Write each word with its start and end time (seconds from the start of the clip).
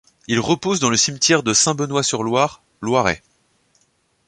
Il 0.27 0.39
repose 0.39 0.79
dans 0.79 0.89
le 0.89 0.97
cimetière 0.97 1.43
de 1.43 1.53
Saint-Benoît-sur-Loire, 1.53 2.63
Loiret. 2.81 3.21